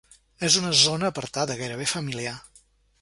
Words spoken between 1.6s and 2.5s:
gairebé familiar.